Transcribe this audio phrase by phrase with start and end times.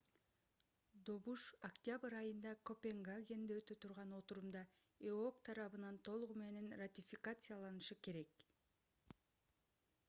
[1.09, 4.63] добуш октябрь айында копенгагенде өтө турган отурумда
[5.11, 8.43] эок тарабынан толугу менен ратификацияланышы керек